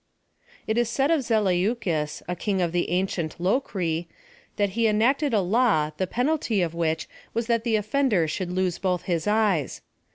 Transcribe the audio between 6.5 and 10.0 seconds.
of which was that the offender should lose both his eyes.